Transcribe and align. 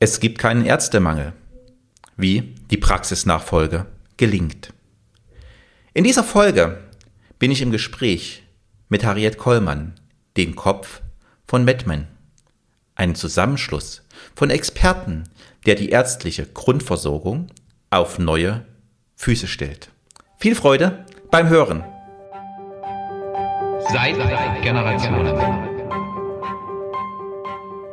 Es 0.00 0.20
gibt 0.20 0.38
keinen 0.38 0.66
Ärztemangel. 0.66 1.32
Wie 2.16 2.54
die 2.70 2.76
Praxisnachfolge 2.76 3.86
gelingt. 4.16 4.72
In 5.92 6.04
dieser 6.04 6.24
Folge 6.24 6.78
bin 7.38 7.50
ich 7.50 7.62
im 7.62 7.70
Gespräch 7.70 8.42
mit 8.88 9.04
Harriet 9.04 9.38
Kollmann, 9.38 9.94
den 10.36 10.54
Kopf 10.56 11.02
von 11.46 11.64
Medman, 11.64 12.06
einen 12.94 13.14
Zusammenschluss 13.14 14.02
von 14.34 14.50
Experten, 14.50 15.24
der 15.66 15.74
die 15.74 15.90
ärztliche 15.90 16.46
Grundversorgung 16.46 17.48
auf 17.90 18.18
neue 18.18 18.64
Füße 19.16 19.46
stellt. 19.46 19.90
Viel 20.38 20.54
Freude 20.54 21.04
beim 21.30 21.48
Hören. 21.48 21.84
Seit 23.92 24.16
Generationen. 24.62 25.36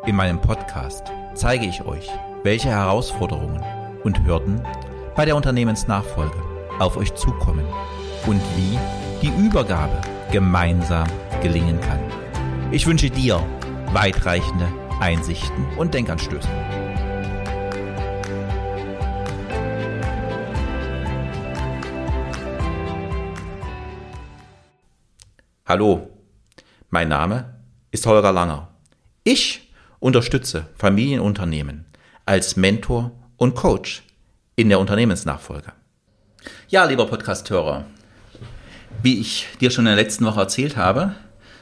In 0.06 0.16
meinem 0.16 0.42
Podcast 0.42 1.12
zeige 1.42 1.66
ich 1.66 1.84
euch, 1.86 2.08
welche 2.44 2.70
Herausforderungen 2.70 3.64
und 4.04 4.24
Hürden 4.28 4.62
bei 5.16 5.26
der 5.26 5.36
Unternehmensnachfolge 5.36 6.40
auf 6.78 6.98
euch 6.98 7.16
zukommen 7.16 7.66
und 8.28 8.40
wie 8.56 8.78
die 9.24 9.34
Übergabe 9.44 10.00
gemeinsam 10.32 11.08
gelingen 11.42 11.82
kann. 11.82 12.00
Ich 12.72 12.86
wünsche 12.86 13.10
dir 13.10 13.44
weitreichende 13.92 14.68
Einsichten 15.00 15.66
und 15.80 15.96
Denkanstöße. 15.96 16.48
Hallo, 25.66 26.08
mein 26.92 27.08
Name 27.08 27.56
ist 27.90 28.06
Holger 28.06 28.32
Langer. 28.32 28.68
Ich 29.24 29.61
unterstütze 30.02 30.66
Familienunternehmen 30.78 31.86
als 32.26 32.58
Mentor 32.58 33.12
und 33.38 33.56
Coach 33.56 34.02
in 34.56 34.68
der 34.68 34.80
Unternehmensnachfolge. 34.80 35.72
Ja, 36.70 36.86
lieber 36.86 37.06
Podcasthörer, 37.06 37.86
wie 39.04 39.20
ich 39.22 39.48
dir 39.62 39.70
schon 39.70 39.86
in 39.86 39.96
der 39.96 40.04
letzten 40.04 40.26
Woche 40.26 40.40
erzählt 40.42 40.76
habe, 40.76 41.14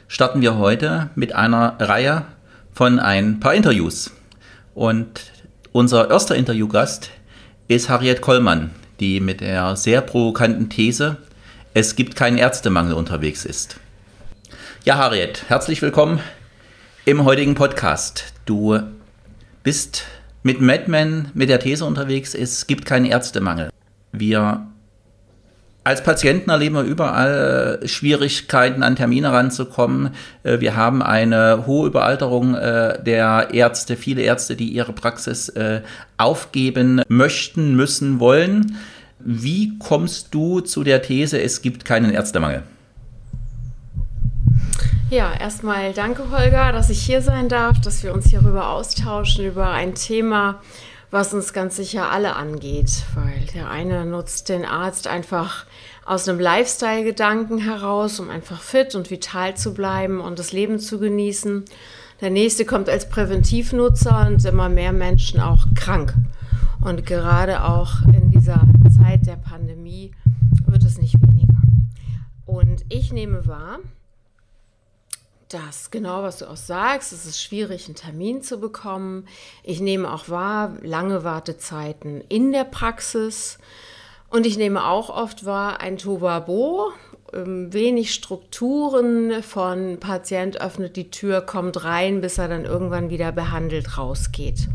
starten 0.08 0.42
wir 0.42 0.58
heute 0.58 1.10
mit 1.16 1.36
einer 1.36 1.76
Reihe 1.80 2.26
von 2.72 3.00
ein 3.00 3.42
paar 3.42 3.54
Interviews. 3.54 4.12
Und 4.74 5.32
unser 5.74 6.10
erster 6.10 6.36
Interviewgast 6.36 7.12
ist 7.68 7.90
Harriet 7.90 8.22
Kollmann, 8.22 8.72
die 9.02 9.20
mit 9.20 9.42
der 9.42 9.76
sehr 9.76 10.00
provokanten 10.00 10.70
These, 10.70 11.18
es 11.74 11.98
gibt 11.98 12.16
keinen 12.16 12.38
Ärztemangel 12.38 12.94
unterwegs 12.94 13.44
ist. 13.44 13.82
Ja, 14.86 14.96
Harriet, 14.96 15.44
herzlich 15.50 15.82
willkommen 15.82 16.22
im 17.06 17.24
heutigen 17.24 17.56
Podcast. 17.56 18.34
Du 18.46 18.80
bist 19.64 20.06
mit 20.44 20.62
Madman 20.62 21.32
mit 21.34 21.50
der 21.50 21.60
These 21.60 21.86
unterwegs, 21.86 22.36
es 22.36 22.68
gibt 22.68 22.86
keinen 22.86 23.06
Ärztemangel. 23.06 23.70
Wir 24.12 24.66
als 25.84 26.04
Patienten 26.04 26.50
erleben 26.50 26.76
wir 26.76 26.84
überall 26.84 27.80
Schwierigkeiten, 27.86 28.84
an 28.84 28.96
Termine 28.96 29.32
ranzukommen. 29.32 30.12
Äh, 30.44 30.60
wir 30.60 30.76
haben 30.76 31.02
eine 31.02 31.66
hohe 31.66 31.88
Überalterung 31.88 32.54
äh, 32.54 33.02
der 33.02 33.50
Ärzte, 33.54 33.96
viele 33.96 34.22
Ärzte, 34.22 34.56
die 34.56 34.70
ihre 34.70 34.94
Praxis 34.94 35.50
äh, 35.50 35.82
aufgeben 36.18 37.02
möchten, 37.08 37.76
müssen, 37.76 38.20
wollen. 38.20 38.78
Wie 39.20 39.80
kommst 39.80 40.34
du 40.34 40.60
zu 40.60 40.84
der 40.84 41.02
These, 41.02 41.42
es 41.42 41.62
gibt 41.62 41.86
keinen 41.86 42.12
Ärztemangel? 42.12 42.64
Ja, 45.12 45.34
erstmal 45.34 45.92
danke, 45.94 46.30
Holger, 46.30 46.72
dass 46.72 46.92
ich 46.92 47.02
hier 47.02 47.24
sein 47.24 47.50
darf, 47.50 47.82
dass 47.82 48.04
wir 48.04 48.14
uns 48.14 48.28
hierüber 48.28 48.70
austauschen, 48.70 49.44
über 49.44 49.72
ein 49.72 49.96
Thema, 49.96 50.62
was 51.10 51.34
uns 51.34 51.52
ganz 51.52 51.78
sicher 51.78 52.12
alle 52.12 52.36
angeht, 52.36 53.06
weil 53.16 53.48
der 53.56 53.72
eine 53.72 54.06
nutzt 54.06 54.50
den 54.50 54.66
Arzt 54.66 55.08
einfach 55.08 55.66
aus 56.06 56.30
einem 56.30 56.40
Lifestyle-Gedanken 56.40 57.58
heraus, 57.58 58.20
um 58.20 58.30
einfach 58.30 58.62
fit 58.62 58.94
und 58.94 59.10
vital 59.10 59.58
zu 59.58 59.74
bleiben 59.74 60.22
und 60.22 60.38
das 60.38 60.52
Leben 60.52 60.78
zu 60.78 61.00
genießen. 61.00 61.66
Der 62.22 62.30
nächste 62.30 62.64
kommt 62.64 62.88
als 62.88 63.10
Präventivnutzer 63.10 64.28
und 64.28 64.46
immer 64.46 64.70
mehr 64.70 64.94
Menschen 64.94 65.40
auch 65.40 65.66
krank. 65.74 66.14
Und 66.82 67.08
gerade 67.08 67.64
auch 67.64 68.04
in 68.14 68.30
dieser 68.30 68.62
Zeit 68.96 69.26
der 69.26 69.38
Pandemie 69.38 70.12
wird 70.68 70.84
es 70.84 71.00
nicht 71.00 71.20
weniger. 71.20 71.58
Und 72.46 72.86
ich 72.90 73.12
nehme 73.12 73.48
wahr, 73.48 73.80
das, 75.50 75.92
genau 75.92 76.24
was 76.24 76.38
du 76.38 76.50
auch 76.50 76.58
sagst. 76.58 77.12
Es 77.12 77.26
ist 77.26 77.42
schwierig, 77.42 77.88
einen 77.88 77.96
Termin 77.96 78.42
zu 78.42 78.60
bekommen. 78.60 79.28
Ich 79.64 79.82
nehme 79.82 80.12
auch 80.14 80.30
wahr, 80.30 80.74
lange 80.82 81.24
Wartezeiten 81.24 82.22
in 82.30 82.52
der 82.52 82.64
Praxis. 82.64 83.58
Und 84.30 84.46
ich 84.46 84.58
nehme 84.58 84.86
auch 84.86 85.10
oft 85.10 85.46
wahr, 85.46 85.82
ein 85.82 85.98
Tobabo, 85.98 86.92
ähm, 87.34 87.74
wenig 87.74 88.14
Strukturen 88.14 89.42
von 89.42 90.00
Patient 90.00 90.62
öffnet 90.62 90.96
die 90.96 91.10
Tür, 91.10 91.42
kommt 91.42 91.84
rein, 91.84 92.22
bis 92.22 92.38
er 92.38 92.48
dann 92.48 92.66
irgendwann 92.66 93.10
wieder 93.10 93.32
behandelt 93.32 93.98
rausgeht. 93.98 94.70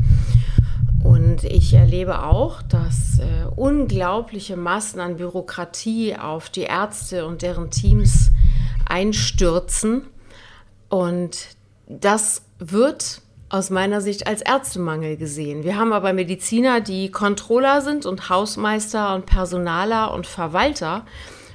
Und 1.05 1.45
ich 1.45 1.73
erlebe 1.75 2.25
auch, 2.25 2.62
dass 2.62 3.21
äh, 3.21 3.47
unglaubliche 3.55 4.56
Massen 4.56 4.99
an 4.99 5.19
Bürokratie 5.19 6.17
auf 6.17 6.51
die 6.51 6.62
Ärzte 6.62 7.27
und 7.27 7.43
deren 7.43 7.71
Teams 7.71 8.33
einstürzen 8.87 10.03
und 10.89 11.49
das 11.87 12.43
wird 12.59 13.21
aus 13.49 13.71
meiner 13.71 14.00
Sicht 14.00 14.27
als 14.27 14.41
Ärztemangel 14.41 15.17
gesehen. 15.17 15.65
Wir 15.65 15.77
haben 15.77 15.93
aber 15.93 16.12
Mediziner, 16.12 16.81
die 16.81 17.11
Controller 17.11 17.83
sind 17.83 18.06
und 18.06 18.28
Hausmeister 18.28 19.15
und 19.15 19.27
Personaler 19.27 20.12
und 20.12 20.27
Verwalter 20.27 21.05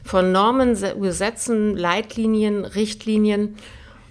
von 0.03 0.31
Normen, 0.31 0.78
Gesetzen, 1.01 1.75
Leitlinien, 1.75 2.63
Richtlinien. 2.63 3.57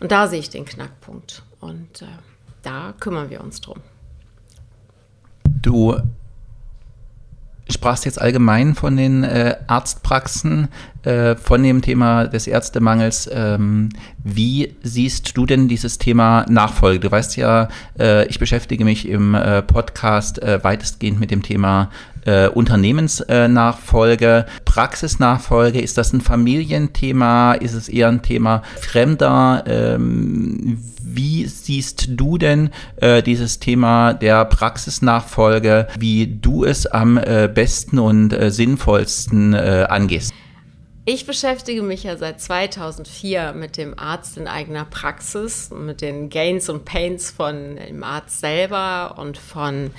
Und 0.01 0.13
da 0.13 0.29
sehe 0.29 0.41
ich 0.41 0.51
den 0.51 0.65
Knackpunkt. 0.65 1.43
Und 1.61 2.03
äh, 2.03 2.07
da 2.63 2.95
kümmern 3.01 3.31
wir 3.31 3.41
uns 3.41 3.61
drum. 3.61 3.79
Du 5.63 5.97
sprachst 7.71 8.05
jetzt 8.05 8.21
allgemein 8.21 8.75
von 8.75 8.97
den 8.97 9.25
äh, 9.25 9.57
Arztpraxen, 9.67 10.69
äh, 11.03 11.37
von 11.37 11.63
dem 11.63 11.81
Thema 11.81 12.27
des 12.27 12.47
Ärztemangels. 12.47 13.31
Ähm, 13.33 13.91
wie 14.25 14.75
siehst 14.83 15.37
du 15.37 15.47
denn 15.47 15.69
dieses 15.69 15.99
Thema 15.99 16.45
Nachfolge? 16.49 17.01
Du 17.01 17.11
weißt 17.11 17.37
ja, 17.37 17.69
äh, 17.99 18.27
ich 18.27 18.39
beschäftige 18.39 18.85
mich 18.85 19.09
im 19.09 19.35
äh, 19.35 19.63
Podcast 19.63 20.43
äh, 20.43 20.63
weitestgehend 20.63 21.21
mit 21.21 21.31
dem 21.31 21.43
Thema 21.43 21.91
äh, 22.25 22.49
Unternehmensnachfolge, 22.49 24.47
Praxisnachfolge. 24.65 25.81
Ist 25.81 25.99
das 25.99 26.13
ein 26.13 26.21
Familienthema? 26.21 27.53
Ist 27.53 27.75
es 27.75 27.89
eher 27.89 28.09
ein 28.09 28.23
Thema 28.23 28.63
Fremder? 28.81 29.65
Ähm, 29.67 30.83
wie 31.01 31.47
siehst 31.47 32.09
du 32.21 32.39
denn 32.39 32.71
äh, 32.97 33.23
dieses 33.23 33.61
Thema 33.61 34.15
der 34.15 34.45
Praxisnachfolge, 34.45 35.87
wie 35.99 36.27
du 36.27 36.65
es 36.65 36.87
am 36.87 37.15
besten 37.55 37.99
und 37.99 38.37
sinnvollsten 38.51 39.55
angehst? 39.55 40.35
Ich 41.11 41.25
beschäftige 41.25 41.81
mich 41.81 42.03
ja 42.03 42.19
seit 42.19 42.39
2004 42.39 43.55
mit 43.55 43.79
dem 43.79 43.99
Arzt 43.99 44.37
in 44.37 44.47
eigener 44.47 44.85
Praxis, 44.85 45.71
mit 45.71 46.03
den 46.03 46.29
Gains 46.29 46.69
und 46.69 46.85
Pains 46.85 47.31
von 47.31 47.77
dem 47.77 48.05
Arzt 48.05 48.41
selber 48.41 49.15
und 49.17 49.39
von 49.39 49.91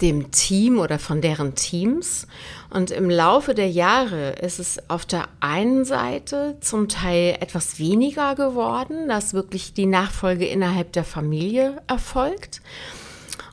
dem 0.00 0.30
Team 0.30 0.78
oder 0.78 0.98
von 0.98 1.20
deren 1.20 1.54
Teams. 1.54 2.26
Und 2.70 2.90
im 2.90 3.10
Laufe 3.10 3.54
der 3.54 3.68
Jahre 3.68 4.30
ist 4.40 4.58
es 4.58 4.88
auf 4.88 5.04
der 5.04 5.28
einen 5.40 5.84
Seite 5.84 6.56
zum 6.62 6.88
Teil 6.88 7.36
etwas 7.40 7.78
weniger 7.78 8.34
geworden, 8.34 9.06
dass 9.06 9.34
wirklich 9.34 9.74
die 9.74 9.84
Nachfolge 9.84 10.46
innerhalb 10.46 10.94
der 10.94 11.04
Familie 11.04 11.76
erfolgt. 11.88 12.62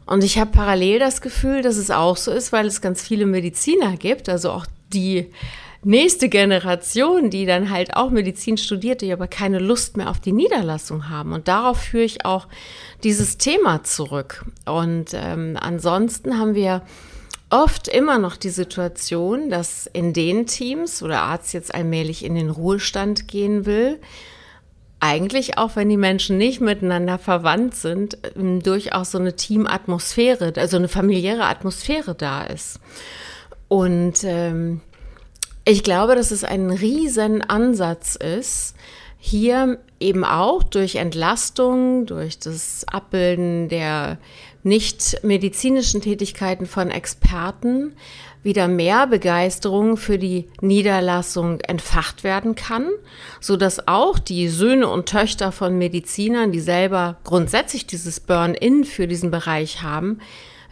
Und 0.06 0.24
ich 0.24 0.40
habe 0.40 0.52
parallel 0.52 1.00
das 1.00 1.20
Gefühl, 1.20 1.62
dass 1.62 1.76
es 1.76 1.92
auch 1.92 2.16
so 2.16 2.32
ist, 2.32 2.54
weil 2.54 2.68
es 2.68 2.80
ganz 2.80 3.02
viele 3.06 3.26
Mediziner 3.26 3.98
gibt, 3.98 4.30
also 4.30 4.52
auch 4.52 4.66
die 4.94 5.30
nächste 5.86 6.30
Generation, 6.30 7.30
die 7.30 7.46
dann 7.46 7.70
halt 7.70 7.96
auch 7.96 8.10
Medizin 8.10 8.58
studiert, 8.58 9.02
die 9.02 9.14
aber 9.14 9.28
keine 9.28 9.60
Lust 9.60 9.98
mehr 9.98 10.10
auf 10.10 10.20
die 10.20 10.32
Niederlassung 10.32 11.10
haben. 11.10 11.32
Und 11.32 11.48
darauf 11.48 11.80
führe 11.80 12.04
ich 12.04 12.26
auch 12.26 12.48
dieses 13.04 13.38
Thema 13.38 13.84
zurück. 13.84 14.46
Und 14.66 15.14
ähm, 15.14 15.58
ansonsten 15.60 16.40
haben 16.40 16.56
wir 16.56 16.82
oft 17.50 17.88
immer 17.88 18.18
noch 18.18 18.36
die 18.36 18.50
Situation, 18.50 19.50
dass 19.50 19.88
in 19.88 20.12
den 20.12 20.48
Teams, 20.48 21.04
wo 21.04 21.08
der 21.08 21.22
Arzt 21.22 21.54
jetzt 21.54 21.74
allmählich 21.74 22.26
in 22.26 22.36
den 22.36 22.50
Ruhestand 22.50 23.28
gehen 23.28 23.66
will, 23.66 24.00
eigentlich 25.00 25.58
auch 25.60 25.76
wenn 25.76 25.90
die 25.90 25.98
Menschen 25.98 26.38
nicht 26.38 26.62
miteinander 26.62 27.20
verwandt 27.20 27.76
sind, 27.76 28.18
ähm, 28.36 28.64
durchaus 28.64 29.12
so 29.12 29.20
eine 29.20 29.36
Teamatmosphäre, 29.36 30.54
also 30.58 30.78
eine 30.78 30.88
familiäre 30.88 31.46
Atmosphäre 31.46 32.16
da 32.16 32.44
ist. 32.44 32.80
Und 33.68 34.24
ähm, 34.24 34.82
ich 35.66 35.84
glaube, 35.84 36.16
dass 36.16 36.32
es 36.32 36.44
ein 36.44 36.70
riesen 36.70 37.42
Ansatz 37.42 38.16
ist, 38.16 38.76
hier 39.18 39.80
eben 40.00 40.24
auch 40.24 40.62
durch 40.62 40.96
Entlastung, 40.96 42.06
durch 42.06 42.38
das 42.38 42.86
Abbilden 42.88 43.70
der 43.70 44.20
nicht 44.62 45.24
medizinischen 45.24 46.02
Tätigkeiten 46.02 46.68
von 46.68 46.92
Experten 46.92 47.94
wieder 48.44 48.68
mehr 48.68 49.08
Begeisterung 49.08 49.98
für 49.98 50.20
die 50.20 50.48
Niederlassung 50.62 51.60
entfacht 51.62 52.24
werden 52.24 52.54
kann, 52.54 52.88
so 53.42 53.58
dass 53.58 53.88
auch 53.88 54.20
die 54.20 54.48
Söhne 54.50 54.88
und 54.88 55.08
Töchter 55.08 55.52
von 55.52 55.76
Medizinern, 55.80 56.52
die 56.52 56.60
selber 56.60 57.18
grundsätzlich 57.24 57.88
dieses 57.88 58.20
Burn-in 58.20 58.84
für 58.84 59.08
diesen 59.08 59.32
Bereich 59.32 59.82
haben, 59.82 60.20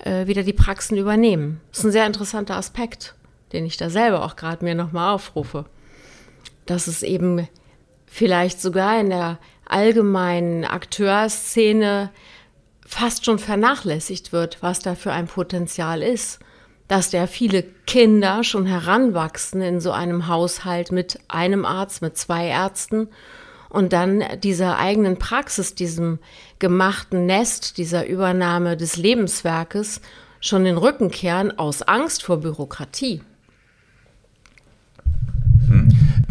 äh, 0.04 0.28
wieder 0.28 0.44
die 0.44 0.54
Praxen 0.54 0.98
übernehmen. 0.98 1.62
Das 1.72 1.80
ist 1.80 1.86
ein 1.86 1.92
sehr 1.92 2.06
interessanter 2.06 2.56
Aspekt, 2.56 3.16
den 3.54 3.66
ich 3.66 3.78
da 3.78 3.90
selber 3.90 4.24
auch 4.24 4.36
gerade 4.36 4.66
mir 4.66 4.76
nochmal 4.76 5.14
aufrufe. 5.14 5.66
Dass 6.66 6.88
es 6.88 7.04
eben 7.04 7.48
vielleicht 8.06 8.62
sogar 8.62 9.00
in 9.00 9.10
der 9.10 9.40
allgemeinen 9.66 10.66
Akteurszene 10.66 12.10
fast 12.86 13.26
schon 13.26 13.40
vernachlässigt 13.40 14.34
wird, 14.34 14.62
was 14.62 14.80
da 14.80 14.96
für 14.96 15.12
ein 15.12 15.28
Potenzial 15.28 16.02
ist 16.02 16.40
dass 16.88 17.10
der 17.10 17.28
viele 17.28 17.64
Kinder 17.88 18.44
schon 18.44 18.66
heranwachsen 18.66 19.62
in 19.62 19.80
so 19.80 19.92
einem 19.92 20.28
Haushalt 20.28 20.92
mit 20.92 21.20
einem 21.28 21.66
Arzt, 21.66 22.02
mit 22.02 22.18
zwei 22.18 22.48
Ärzten 22.48 23.10
und 23.70 23.94
dann 23.94 24.24
dieser 24.44 24.78
eigenen 24.78 25.18
Praxis, 25.18 25.76
diesem 25.76 26.20
gemachten 26.60 27.26
Nest, 27.26 27.78
dieser 27.78 28.06
Übernahme 28.06 28.78
des 28.78 28.98
Lebenswerkes 28.98 30.02
schon 30.40 30.66
den 30.66 30.78
Rücken 30.78 31.10
kehren 31.10 31.58
aus 31.58 31.82
Angst 31.82 32.24
vor 32.24 32.38
Bürokratie. 32.38 33.22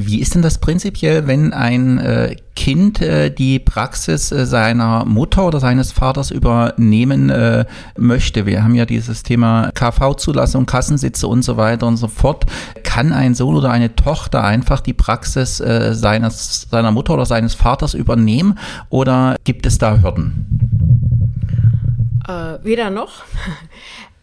Wie 0.07 0.21
ist 0.21 0.35
denn 0.35 0.43
das 0.43 0.59
prinzipiell, 0.59 1.27
wenn 1.27 1.53
ein 1.53 1.99
äh, 1.99 2.37
Kind 2.57 3.01
äh, 3.01 3.31
die 3.31 3.59
Praxis 3.59 4.33
äh, 4.33 4.47
seiner 4.47 5.05
Mutter 5.05 5.47
oder 5.47 5.61
seines 5.61 5.93
Vaters 5.93 6.31
übernehmen 6.31 7.31
äh, 7.31 7.65
möchte? 7.97 8.47
Wir 8.47 8.65
haben 8.65 8.75
ja 8.75 8.85
dieses 8.85 9.23
Thema 9.23 9.71
KV-Zulassung, 9.75 10.67
Kassensitze 10.67 11.27
und 11.29 11.43
so 11.43 11.57
weiter 11.57 11.87
und 11.87 11.97
so 11.97 12.09
fort. 12.09 12.47
Kann 12.83 13.13
ein 13.13 13.35
Sohn 13.35 13.55
oder 13.55 13.71
eine 13.71 13.95
Tochter 13.95 14.45
einfach 14.45 14.81
die 14.81 14.95
Praxis 14.95 15.61
äh, 15.61 15.95
seines, 15.95 16.69
seiner 16.71 16.91
Mutter 16.91 17.15
oder 17.15 17.27
seines 17.27 17.55
Vaters 17.55 17.95
übernehmen 17.95 18.59
oder 18.91 19.37
gibt 19.45 19.67
es 19.67 19.79
da 19.79 20.01
Hürden? 20.01 21.33
Äh, 22.27 22.65
weder 22.65 22.91
noch. 22.91 23.25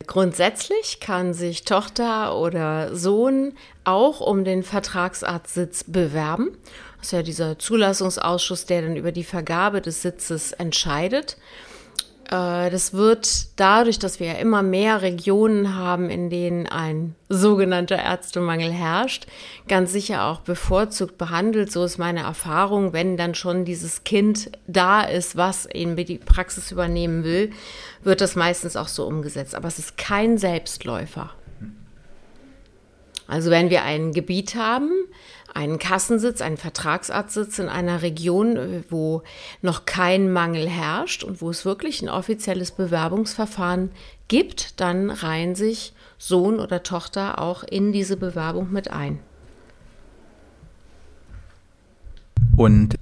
Grundsätzlich 0.09 0.99
kann 0.99 1.35
sich 1.35 1.65
Tochter 1.65 2.35
oder 2.35 2.95
Sohn 2.95 3.53
auch 3.83 4.21
um 4.21 4.43
den 4.43 4.63
Vertragsarztsitz 4.63 5.83
bewerben. 5.83 6.57
Das 6.97 7.09
ist 7.09 7.11
ja 7.11 7.21
dieser 7.21 7.59
Zulassungsausschuss, 7.59 8.65
der 8.65 8.81
dann 8.81 8.95
über 8.95 9.11
die 9.11 9.23
Vergabe 9.23 9.81
des 9.81 10.01
Sitzes 10.01 10.51
entscheidet. 10.51 11.37
Äh, 12.29 12.69
das 12.69 12.93
wird 12.93 13.59
dadurch, 13.59 13.99
dass 13.99 14.19
wir 14.19 14.27
ja 14.27 14.33
immer 14.33 14.61
mehr 14.61 15.01
Regionen 15.01 15.75
haben, 15.75 16.09
in 16.09 16.29
denen 16.29 16.67
ein 16.67 17.15
sogenannter 17.27 17.97
Ärztemangel 17.97 18.71
herrscht, 18.71 19.25
ganz 19.67 19.91
sicher 19.91 20.25
auch 20.25 20.41
bevorzugt 20.41 21.17
behandelt. 21.17 21.71
So 21.71 21.83
ist 21.83 21.97
meine 21.97 22.21
Erfahrung, 22.21 22.93
wenn 22.93 23.17
dann 23.17 23.35
schon 23.35 23.65
dieses 23.65 24.03
Kind 24.03 24.51
da 24.67 25.01
ist, 25.01 25.35
was 25.35 25.65
eben 25.65 25.95
die 25.95 26.17
Praxis 26.17 26.71
übernehmen 26.71 27.23
will, 27.23 27.51
wird 28.03 28.21
das 28.21 28.35
meistens 28.35 28.75
auch 28.75 28.87
so 28.87 29.05
umgesetzt. 29.05 29.55
Aber 29.55 29.67
es 29.67 29.79
ist 29.79 29.97
kein 29.97 30.37
Selbstläufer. 30.37 31.31
Also 33.27 33.51
wenn 33.51 33.69
wir 33.69 33.83
ein 33.83 34.11
Gebiet 34.11 34.55
haben, 34.55 34.89
einen 35.53 35.79
Kassensitz, 35.79 36.41
einen 36.41 36.57
Vertragsarztsitz 36.57 37.59
in 37.59 37.69
einer 37.69 38.01
Region, 38.01 38.83
wo 38.89 39.23
noch 39.61 39.85
kein 39.85 40.31
Mangel 40.31 40.67
herrscht 40.69 41.23
und 41.23 41.41
wo 41.41 41.49
es 41.49 41.65
wirklich 41.65 42.01
ein 42.01 42.09
offizielles 42.09 42.71
Bewerbungsverfahren 42.71 43.91
gibt, 44.27 44.79
dann 44.79 45.09
reihen 45.09 45.55
sich 45.55 45.93
Sohn 46.17 46.59
oder 46.59 46.83
Tochter 46.83 47.39
auch 47.39 47.63
in 47.63 47.91
diese 47.91 48.17
Bewerbung 48.17 48.71
mit 48.71 48.91
ein. 48.91 49.19
Und 52.57 52.98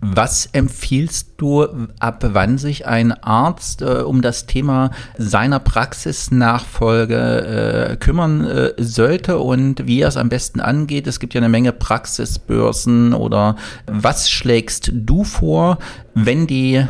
was 0.00 0.46
empfiehlst 0.46 1.32
du, 1.38 1.66
ab 1.98 2.22
wann 2.22 2.58
sich 2.58 2.86
ein 2.86 3.12
Arzt 3.12 3.82
äh, 3.82 4.02
um 4.02 4.22
das 4.22 4.46
Thema 4.46 4.92
seiner 5.16 5.58
Praxisnachfolge 5.58 7.88
äh, 7.90 7.96
kümmern 7.96 8.44
äh, 8.44 8.72
sollte 8.78 9.38
und 9.38 9.86
wie 9.86 10.02
er 10.02 10.08
es 10.08 10.16
am 10.16 10.28
besten 10.28 10.60
angeht? 10.60 11.08
Es 11.08 11.18
gibt 11.18 11.34
ja 11.34 11.40
eine 11.40 11.48
Menge 11.48 11.72
Praxisbörsen 11.72 13.12
oder 13.12 13.56
was 13.86 14.30
schlägst 14.30 14.92
du 14.94 15.24
vor, 15.24 15.78
wenn 16.14 16.46
die 16.46 16.86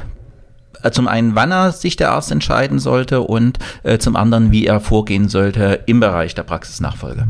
äh, 0.83 0.91
zum 0.91 1.09
einen, 1.09 1.35
wann 1.35 1.51
er 1.51 1.73
sich 1.73 1.97
der 1.97 2.13
Arzt 2.13 2.31
entscheiden 2.31 2.79
sollte 2.79 3.23
und 3.23 3.59
äh, 3.85 3.99
zum 3.99 4.17
anderen, 4.17 4.53
wie 4.53 4.67
er 4.67 4.81
vorgehen 4.81 5.29
sollte 5.29 5.81
im 5.87 6.01
Bereich 6.01 6.35
der 6.35 6.43
Praxisnachfolge? 6.43 7.27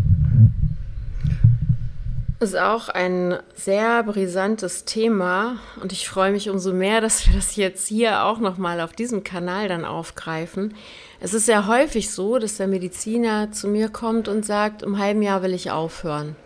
Ist 2.40 2.56
auch 2.56 2.88
ein 2.88 3.38
sehr 3.54 4.02
brisantes 4.04 4.84
Thema 4.84 5.58
und 5.82 5.92
ich 5.92 6.08
freue 6.08 6.30
mich 6.30 6.48
umso 6.48 6.72
mehr, 6.72 7.00
dass 7.00 7.26
wir 7.26 7.34
das 7.34 7.56
jetzt 7.56 7.88
hier 7.88 8.24
auch 8.24 8.38
nochmal 8.38 8.80
auf 8.80 8.92
diesem 8.92 9.24
Kanal 9.24 9.68
dann 9.68 9.84
aufgreifen. 9.84 10.74
Es 11.20 11.34
ist 11.34 11.46
sehr 11.46 11.66
häufig 11.66 12.10
so, 12.10 12.38
dass 12.38 12.58
der 12.58 12.68
Mediziner 12.68 13.50
zu 13.50 13.66
mir 13.66 13.88
kommt 13.88 14.28
und 14.28 14.46
sagt, 14.46 14.82
im 14.82 14.98
halben 14.98 15.22
Jahr 15.22 15.42
will 15.42 15.52
ich 15.52 15.72
aufhören. 15.72 16.36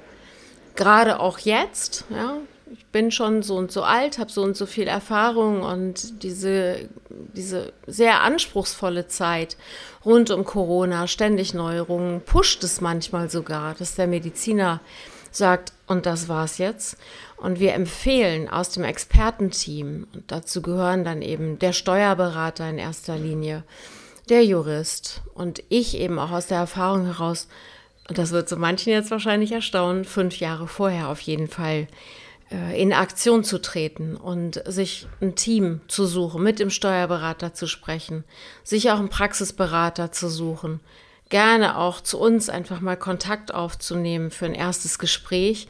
Gerade 0.77 1.21
auch 1.21 1.39
jetzt, 1.39 2.06
ja, 2.09 2.39
ich 2.73 2.87
bin 2.87 3.11
schon 3.11 3.43
so 3.43 3.56
und 3.56 3.71
so 3.71 3.83
alt, 3.83 4.19
habe 4.19 4.33
so 4.33 4.43
und 4.43 4.56
so 4.56 4.65
viel 4.65 4.87
Erfahrung 4.87 5.62
und 5.62 6.23
diese, 6.23 6.89
diese 7.11 7.75
sehr 7.87 8.23
anspruchsvolle 8.23 9.09
Zeit 9.09 9.59
rund 10.06 10.31
um 10.31 10.44
Corona, 10.44 11.06
ständig 11.06 11.53
Neuerungen, 11.53 12.23
pusht 12.23 12.65
es 12.65 12.81
manchmal 12.81 13.29
sogar, 13.29 13.75
dass 13.75 13.94
der 13.94 14.06
Mediziner 14.06 14.81
sagt, 15.32 15.73
und 15.87 16.06
das 16.06 16.29
war's 16.29 16.58
jetzt. 16.58 16.96
Und 17.37 17.58
wir 17.58 17.75
empfehlen 17.75 18.49
aus 18.49 18.70
dem 18.70 18.84
Expertenteam, 18.84 20.06
und 20.12 20.31
dazu 20.31 20.62
gehören 20.62 21.05
dann 21.05 21.23
eben 21.23 21.58
der 21.58 21.73
Steuerberater 21.73 22.69
in 22.69 22.79
erster 22.79 23.17
Linie, 23.17 23.64
der 24.29 24.44
Jurist 24.44 25.23
und 25.34 25.62
ich 25.69 25.99
eben 25.99 26.19
auch 26.19 26.31
aus 26.31 26.46
der 26.46 26.58
Erfahrung 26.58 27.06
heraus, 27.06 27.49
und 28.08 28.19
das 28.19 28.31
wird 28.31 28.49
so 28.49 28.56
manchen 28.56 28.93
jetzt 28.93 29.11
wahrscheinlich 29.11 29.52
erstaunen, 29.52 30.05
fünf 30.05 30.38
Jahre 30.38 30.69
vorher 30.69 31.08
auf 31.08 31.20
jeden 31.20 31.49
Fall 31.49 31.88
äh, 32.50 32.81
in 32.81 32.93
Aktion 32.93 33.44
zu 33.44 33.61
treten 33.61 34.17
und 34.17 34.62
sich 34.67 35.06
ein 35.20 35.34
Team 35.34 35.81
zu 35.88 36.06
suchen, 36.06 36.43
mit 36.43 36.58
dem 36.58 36.70
Steuerberater 36.70 37.55
zu 37.55 37.67
sprechen, 37.67 38.25
sich 38.64 38.90
auch 38.90 38.99
einen 38.99 39.08
Praxisberater 39.08 40.12
zu 40.12 40.29
suchen, 40.29 40.81
gerne 41.32 41.79
auch 41.79 42.03
zu 42.03 42.20
uns 42.20 42.51
einfach 42.51 42.81
mal 42.81 42.96
Kontakt 42.96 43.55
aufzunehmen 43.55 44.31
für 44.31 44.44
ein 44.44 44.55
erstes 44.55 44.98
Gespräch, 44.98 45.67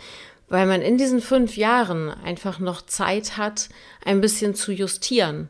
weil 0.48 0.66
man 0.66 0.82
in 0.82 0.98
diesen 0.98 1.20
fünf 1.20 1.56
Jahren 1.56 2.10
einfach 2.10 2.58
noch 2.58 2.82
Zeit 2.82 3.36
hat, 3.36 3.68
ein 4.04 4.20
bisschen 4.20 4.56
zu 4.56 4.72
justieren. 4.72 5.48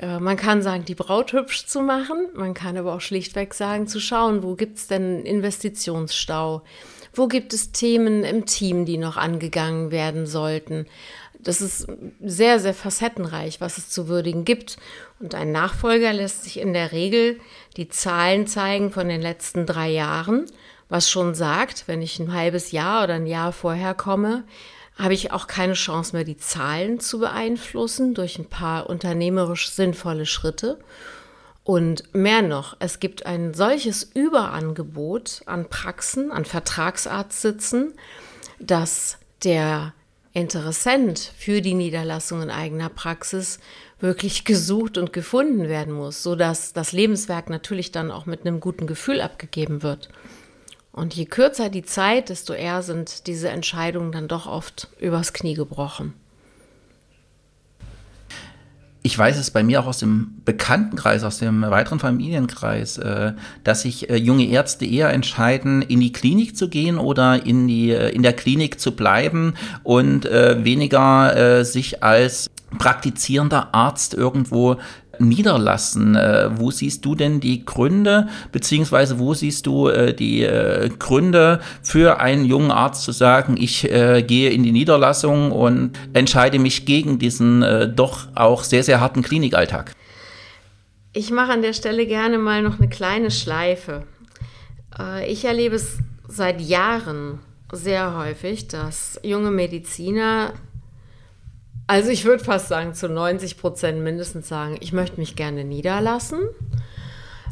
Äh, 0.00 0.18
man 0.18 0.38
kann 0.38 0.62
sagen, 0.62 0.86
die 0.86 0.94
Braut 0.94 1.34
hübsch 1.34 1.66
zu 1.66 1.82
machen, 1.82 2.30
man 2.34 2.54
kann 2.54 2.78
aber 2.78 2.94
auch 2.94 3.02
schlichtweg 3.02 3.52
sagen, 3.52 3.86
zu 3.86 4.00
schauen, 4.00 4.42
wo 4.42 4.54
gibt 4.56 4.78
es 4.78 4.86
denn 4.86 5.26
Investitionsstau, 5.26 6.62
wo 7.12 7.28
gibt 7.28 7.52
es 7.52 7.70
Themen 7.70 8.24
im 8.24 8.46
Team, 8.46 8.86
die 8.86 8.96
noch 8.96 9.18
angegangen 9.18 9.90
werden 9.90 10.26
sollten 10.26 10.86
das 11.42 11.60
ist 11.60 11.86
sehr, 12.22 12.58
sehr 12.58 12.74
facettenreich, 12.74 13.60
was 13.60 13.78
es 13.78 13.88
zu 13.90 14.08
würdigen 14.08 14.44
gibt. 14.44 14.76
Und 15.18 15.34
ein 15.34 15.52
Nachfolger 15.52 16.12
lässt 16.12 16.44
sich 16.44 16.58
in 16.58 16.72
der 16.72 16.92
Regel 16.92 17.40
die 17.76 17.88
Zahlen 17.88 18.46
zeigen 18.46 18.90
von 18.90 19.08
den 19.08 19.20
letzten 19.20 19.66
drei 19.66 19.90
Jahren, 19.90 20.46
was 20.88 21.10
schon 21.10 21.34
sagt, 21.34 21.84
wenn 21.86 22.02
ich 22.02 22.18
ein 22.18 22.32
halbes 22.32 22.72
Jahr 22.72 23.04
oder 23.04 23.14
ein 23.14 23.26
Jahr 23.26 23.52
vorher 23.52 23.94
komme, 23.94 24.44
habe 24.96 25.14
ich 25.14 25.32
auch 25.32 25.46
keine 25.46 25.72
Chance 25.72 26.14
mehr, 26.14 26.24
die 26.24 26.36
Zahlen 26.36 27.00
zu 27.00 27.20
beeinflussen 27.20 28.12
durch 28.14 28.38
ein 28.38 28.46
paar 28.46 28.90
unternehmerisch 28.90 29.70
sinnvolle 29.70 30.26
Schritte. 30.26 30.78
Und 31.64 32.14
mehr 32.14 32.42
noch, 32.42 32.76
es 32.80 33.00
gibt 33.00 33.26
ein 33.26 33.54
solches 33.54 34.02
Überangebot 34.02 35.42
an 35.46 35.68
Praxen, 35.68 36.32
an 36.32 36.44
Vertragsarztsitzen, 36.44 37.94
dass 38.58 39.18
der 39.44 39.94
Interessent 40.32 41.32
für 41.36 41.60
die 41.60 41.74
Niederlassung 41.74 42.42
in 42.42 42.50
eigener 42.50 42.88
Praxis 42.88 43.58
wirklich 43.98 44.44
gesucht 44.44 44.96
und 44.96 45.12
gefunden 45.12 45.68
werden 45.68 45.92
muss, 45.92 46.22
sodass 46.22 46.72
das 46.72 46.92
Lebenswerk 46.92 47.50
natürlich 47.50 47.90
dann 47.90 48.10
auch 48.10 48.26
mit 48.26 48.46
einem 48.46 48.60
guten 48.60 48.86
Gefühl 48.86 49.20
abgegeben 49.20 49.82
wird. 49.82 50.08
Und 50.92 51.14
je 51.14 51.24
kürzer 51.24 51.68
die 51.68 51.84
Zeit, 51.84 52.28
desto 52.28 52.52
eher 52.52 52.82
sind 52.82 53.26
diese 53.26 53.48
Entscheidungen 53.48 54.12
dann 54.12 54.28
doch 54.28 54.46
oft 54.46 54.88
übers 54.98 55.32
Knie 55.32 55.54
gebrochen 55.54 56.14
ich 59.02 59.16
weiß 59.16 59.38
es 59.38 59.50
bei 59.50 59.62
mir 59.62 59.80
auch 59.80 59.86
aus 59.86 59.98
dem 59.98 60.34
Bekanntenkreis, 60.44 61.24
aus 61.24 61.38
dem 61.38 61.62
weiteren 61.62 61.98
Familienkreis, 61.98 62.98
äh, 62.98 63.32
dass 63.64 63.82
sich 63.82 64.10
äh, 64.10 64.16
junge 64.16 64.46
Ärzte 64.46 64.84
eher 64.84 65.10
entscheiden, 65.10 65.80
in 65.80 66.00
die 66.00 66.12
Klinik 66.12 66.56
zu 66.56 66.68
gehen 66.68 66.98
oder 66.98 67.46
in 67.46 67.66
die 67.66 67.92
äh, 67.92 68.10
in 68.10 68.22
der 68.22 68.34
Klinik 68.34 68.78
zu 68.78 68.92
bleiben 68.92 69.54
und 69.82 70.24
weniger 70.24 71.64
sich 71.64 72.02
als 72.02 72.48
praktizierender 72.78 73.74
Arzt 73.74 74.14
irgendwo 74.14 74.76
niederlassen. 75.20 76.16
Äh, 76.16 76.50
wo 76.56 76.70
siehst 76.70 77.04
du 77.04 77.14
denn 77.14 77.40
die 77.40 77.64
Gründe, 77.64 78.28
beziehungsweise 78.52 79.18
wo 79.18 79.34
siehst 79.34 79.66
du 79.66 79.88
äh, 79.88 80.14
die 80.14 80.42
äh, 80.42 80.88
Gründe 80.98 81.60
für 81.82 82.20
einen 82.20 82.44
jungen 82.44 82.70
Arzt 82.70 83.04
zu 83.04 83.12
sagen, 83.12 83.56
ich 83.58 83.82
gehe 83.82 84.50
in 84.50 84.62
die 84.62 84.72
Niederlassung 84.72 85.52
und 85.52 85.92
entscheide 86.12 86.58
mich 86.58 86.86
gegen 86.86 87.18
diesen 87.18 87.64
doch 87.94 88.28
auch 88.34 88.64
sehr, 88.64 88.82
sehr 88.82 89.00
harten 89.00 89.22
Klinikalltag? 89.22 89.92
Ich 91.12 91.30
mache 91.30 91.52
an 91.52 91.62
der 91.62 91.72
Stelle 91.72 92.06
gerne 92.06 92.38
mal 92.38 92.62
noch 92.62 92.78
eine 92.78 92.88
kleine 92.88 93.30
Schleife. 93.30 94.04
Ich 95.26 95.44
erlebe 95.44 95.76
es 95.76 95.98
seit 96.28 96.60
Jahren 96.60 97.40
sehr 97.72 98.16
häufig, 98.16 98.68
dass 98.68 99.20
junge 99.22 99.50
Mediziner, 99.50 100.52
also 101.90 102.10
ich 102.10 102.24
würde 102.24 102.44
fast 102.44 102.68
sagen 102.68 102.94
zu 102.94 103.08
90 103.08 103.58
Prozent 103.58 104.00
mindestens 104.00 104.46
sagen, 104.46 104.76
ich 104.78 104.92
möchte 104.92 105.18
mich 105.18 105.34
gerne 105.34 105.64
niederlassen. 105.64 106.38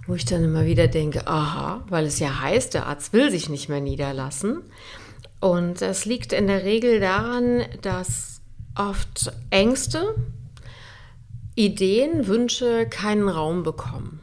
Wo 0.07 0.15
ich 0.15 0.27
dann 0.27 0.45
immer 0.45 0.65
wieder 0.65 0.87
denke, 0.87 1.27
aha, 1.27 1.85
weil 1.89 2.07
es 2.07 2.21
ja 2.21 2.41
heißt, 2.41 2.73
der 2.73 2.87
Arzt 2.87 3.13
will 3.13 3.33
sich 3.33 3.49
nicht 3.49 3.69
mehr 3.69 3.81
niederlassen. 3.81 4.63
Und 5.41 5.81
das 5.81 6.05
liegt 6.05 6.33
in 6.33 6.47
der 6.47 6.63
Regel 6.63 7.01
daran, 7.01 7.65
dass 7.83 8.41
oft 8.77 9.33
Ängste, 9.51 10.15
Ideen, 11.57 12.29
Wünsche 12.29 12.87
keinen 12.87 13.29
Raum 13.29 13.65
bekommen. 13.65 14.18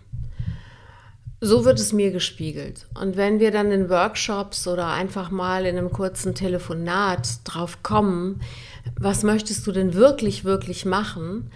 So 1.46 1.64
wird 1.64 1.80
es 1.80 1.94
mir 1.94 2.10
gespiegelt. 2.10 2.88
Und 3.00 3.18
wenn 3.18 3.40
wir 3.40 3.52
dann 3.52 3.72
in 3.72 3.88
Workshops 3.88 4.68
oder 4.68 4.88
einfach 4.88 5.30
mal 5.30 5.68
in 5.68 5.78
einem 5.78 5.92
kurzen 5.92 6.34
Telefonat 6.34 7.28
drauf 7.44 7.84
kommen, 7.84 8.42
was 9.00 9.22
möchtest 9.22 9.68
du 9.68 9.72
denn 9.72 9.94
wirklich, 9.94 10.44
wirklich 10.44 10.86
machen, 10.86 11.52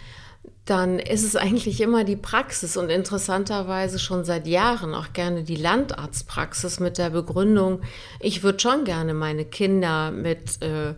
dann 0.66 1.00
ist 1.00 1.24
es 1.24 1.36
eigentlich 1.36 1.82
immer 1.82 2.04
die 2.04 2.18
Praxis 2.18 2.78
und 2.78 2.92
interessanterweise 2.92 3.98
schon 3.98 4.26
seit 4.26 4.46
Jahren 4.46 4.94
auch 4.94 5.12
gerne 5.14 5.42
die 5.42 5.56
Landarztpraxis 5.56 6.80
mit 6.80 7.00
der 7.00 7.10
Begründung, 7.10 7.82
ich 8.20 8.44
würde 8.44 8.60
schon 8.60 8.84
gerne 8.84 9.16
meine 9.16 9.44
Kinder 9.44 10.12
mit 10.12 10.62
äh, 10.62 10.94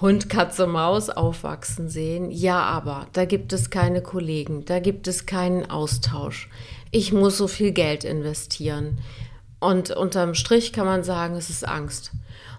Hund, 0.00 0.30
Katze, 0.30 0.66
Maus 0.66 1.10
aufwachsen 1.10 1.90
sehen. 1.90 2.30
Ja, 2.30 2.62
aber 2.62 3.08
da 3.12 3.26
gibt 3.26 3.52
es 3.52 3.68
keine 3.68 4.02
Kollegen, 4.02 4.64
da 4.64 4.80
gibt 4.80 5.06
es 5.06 5.26
keinen 5.26 5.68
Austausch. 5.70 6.48
Ich 6.94 7.10
muss 7.10 7.38
so 7.38 7.48
viel 7.48 7.72
Geld 7.72 8.04
investieren. 8.04 8.98
Und 9.60 9.90
unterm 9.90 10.34
Strich 10.34 10.74
kann 10.74 10.84
man 10.84 11.04
sagen, 11.04 11.36
es 11.36 11.48
ist 11.48 11.66
Angst. 11.66 12.12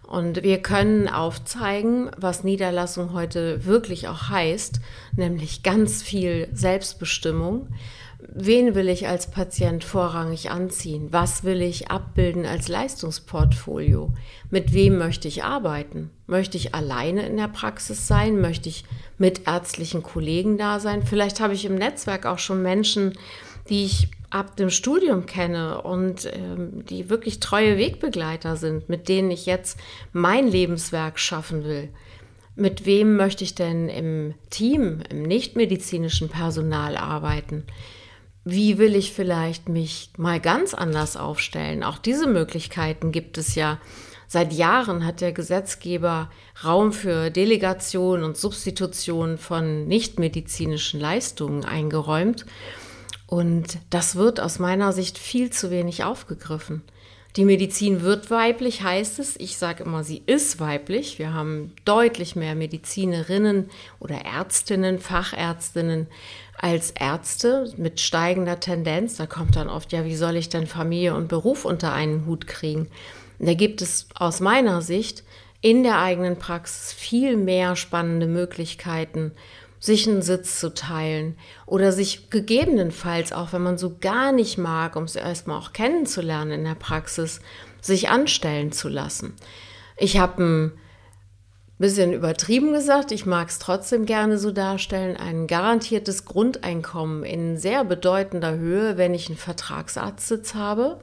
Und 0.07 0.41
wir 0.41 0.57
können 0.59 1.07
aufzeigen, 1.07 2.09
was 2.17 2.43
Niederlassung 2.43 3.13
heute 3.13 3.63
wirklich 3.65 4.07
auch 4.07 4.29
heißt, 4.29 4.79
nämlich 5.15 5.61
ganz 5.61 6.01
viel 6.01 6.47
Selbstbestimmung, 6.51 7.67
wen 8.27 8.73
will 8.73 8.89
ich 8.89 9.07
als 9.07 9.29
Patient 9.29 9.83
vorrangig 9.83 10.49
anziehen? 10.49 11.09
Was 11.11 11.43
will 11.43 11.61
ich 11.61 11.91
abbilden 11.91 12.47
als 12.47 12.69
Leistungsportfolio? 12.69 14.11
Mit 14.49 14.73
wem 14.73 14.97
möchte 14.97 15.27
ich 15.27 15.43
arbeiten? 15.43 16.09
Möchte 16.25 16.57
ich 16.57 16.73
alleine 16.73 17.27
in 17.27 17.37
der 17.37 17.49
Praxis 17.49 18.07
sein? 18.07 18.41
Möchte 18.41 18.69
ich 18.69 18.85
mit 19.19 19.47
ärztlichen 19.47 20.01
Kollegen 20.01 20.57
da 20.57 20.79
sein? 20.79 21.05
Vielleicht 21.05 21.39
habe 21.39 21.53
ich 21.53 21.65
im 21.65 21.75
Netzwerk 21.75 22.25
auch 22.25 22.39
schon 22.39 22.63
Menschen, 22.63 23.13
die 23.69 23.85
ich 23.85 24.09
ab 24.33 24.55
dem 24.57 24.69
Studium 24.69 25.25
kenne 25.25 25.81
und 25.81 26.25
ähm, 26.33 26.85
die 26.85 27.09
wirklich 27.09 27.39
treue 27.39 27.77
Wegbegleiter 27.77 28.55
sind, 28.55 28.89
mit 28.89 29.09
denen 29.09 29.31
ich 29.31 29.45
jetzt 29.45 29.79
mein 30.11 30.47
Lebenswerk 30.47 31.19
schaffen 31.19 31.63
will. 31.63 31.89
Mit 32.55 32.85
wem 32.85 33.15
möchte 33.15 33.43
ich 33.43 33.55
denn 33.55 33.89
im 33.89 34.35
Team, 34.49 35.01
im 35.09 35.23
nichtmedizinischen 35.23 36.29
Personal 36.29 36.97
arbeiten? 36.97 37.65
wie 38.45 38.77
will 38.77 38.95
ich 38.95 39.13
vielleicht 39.13 39.69
mich 39.69 40.11
mal 40.17 40.39
ganz 40.39 40.73
anders 40.73 41.15
aufstellen? 41.15 41.83
Auch 41.83 41.97
diese 41.97 42.27
Möglichkeiten 42.27 43.11
gibt 43.11 43.37
es 43.37 43.55
ja. 43.55 43.79
Seit 44.27 44.51
Jahren 44.51 45.05
hat 45.05 45.21
der 45.21 45.31
Gesetzgeber 45.31 46.29
Raum 46.63 46.91
für 46.91 47.29
Delegation 47.29 48.23
und 48.23 48.35
Substitution 48.35 49.37
von 49.37 49.87
nichtmedizinischen 49.87 50.99
Leistungen 50.99 51.63
eingeräumt. 51.63 52.45
Und 53.33 53.79
das 53.89 54.15
wird 54.15 54.39
aus 54.39 54.59
meiner 54.59 54.93
Sicht 54.93 55.17
viel 55.17 55.49
zu 55.49 55.71
wenig 55.71 56.03
aufgegriffen. 56.03 56.83
Die 57.35 57.45
Medizin 57.45 58.03
wird 58.03 58.29
weiblich, 58.29 58.83
heißt 58.83 59.17
es. 59.17 59.37
Ich 59.37 59.57
sage 59.57 59.85
immer, 59.85 60.03
sie 60.03 60.21
ist 60.27 60.59
weiblich. 60.59 61.17
Wir 61.17 61.33
haben 61.33 61.73
deutlich 61.83 62.35
mehr 62.35 62.53
Medizinerinnen 62.53 63.71
oder 63.99 64.23
Ärztinnen, 64.23 64.99
Fachärztinnen 64.99 66.05
als 66.59 66.91
Ärzte 66.91 67.73
mit 67.75 67.99
steigender 67.99 68.59
Tendenz. 68.59 69.15
Da 69.15 69.25
kommt 69.25 69.55
dann 69.55 69.67
oft, 69.67 69.91
ja, 69.93 70.05
wie 70.05 70.15
soll 70.15 70.35
ich 70.35 70.49
denn 70.49 70.67
Familie 70.67 71.15
und 71.15 71.27
Beruf 71.27 71.65
unter 71.65 71.91
einen 71.91 72.27
Hut 72.27 72.45
kriegen? 72.45 72.87
Da 73.39 73.55
gibt 73.55 73.81
es 73.81 74.05
aus 74.13 74.41
meiner 74.41 74.83
Sicht 74.83 75.23
in 75.59 75.81
der 75.81 75.97
eigenen 75.97 76.37
Praxis 76.37 76.93
viel 76.93 77.35
mehr 77.35 77.75
spannende 77.75 78.27
Möglichkeiten, 78.27 79.31
sich 79.83 80.07
einen 80.07 80.21
Sitz 80.21 80.61
zu 80.61 80.73
teilen 80.73 81.35
oder 81.65 81.91
sich 81.91 82.29
gegebenenfalls, 82.29 83.33
auch 83.33 83.51
wenn 83.51 83.63
man 83.63 83.77
so 83.77 83.97
gar 83.99 84.31
nicht 84.31 84.57
mag, 84.57 84.95
um 84.95 85.03
es 85.03 85.17
erstmal 85.17 85.59
auch 85.59 85.73
kennenzulernen 85.73 86.51
in 86.51 86.63
der 86.63 86.75
Praxis, 86.75 87.41
sich 87.81 88.07
anstellen 88.07 88.71
zu 88.71 88.87
lassen. 88.87 89.33
Ich 89.97 90.17
habe 90.17 90.41
ein 90.41 90.71
bisschen 91.79 92.13
übertrieben 92.13 92.71
gesagt, 92.71 93.11
ich 93.11 93.25
mag 93.25 93.49
es 93.49 93.59
trotzdem 93.59 94.05
gerne 94.05 94.37
so 94.37 94.51
darstellen, 94.51 95.17
ein 95.17 95.47
garantiertes 95.47 96.23
Grundeinkommen 96.23 97.25
in 97.25 97.57
sehr 97.57 97.83
bedeutender 97.83 98.55
Höhe, 98.55 98.95
wenn 98.95 99.13
ich 99.13 99.27
einen 99.27 99.37
Vertragsarztsitz 99.37 100.53
habe. 100.53 101.01